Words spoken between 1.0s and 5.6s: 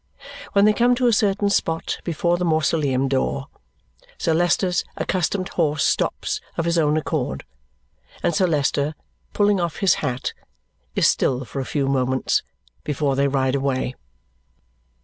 a certain spot before the mausoleum door, Sir Leicester's accustomed